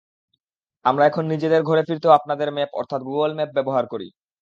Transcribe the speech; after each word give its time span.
আমরা 0.85 1.03
এখন 1.05 1.23
নিজেদের 1.25 1.61
ঘরে 1.63 1.81
ফিরতেও 1.87 2.15
আপনাদের 2.17 2.47
ম্যাপ 2.53 2.71
অর্থাৎ 2.79 3.01
গুগল 3.07 3.31
ম্যাপ 3.37 3.49
ব্যবহার 3.57 3.85
করি। 3.93 4.07